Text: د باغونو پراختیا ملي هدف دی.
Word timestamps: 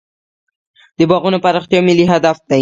د 0.97 0.99
باغونو 1.09 1.41
پراختیا 1.45 1.79
ملي 1.87 2.05
هدف 2.13 2.37
دی. 2.49 2.59